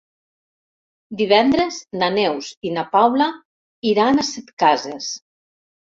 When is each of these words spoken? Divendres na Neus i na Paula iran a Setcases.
Divendres 1.19 1.77
na 2.03 2.09
Neus 2.15 2.49
i 2.69 2.73
na 2.79 2.87
Paula 2.97 3.29
iran 3.93 4.21
a 4.25 4.29
Setcases. 4.31 5.13